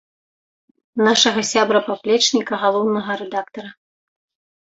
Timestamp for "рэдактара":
3.21-3.69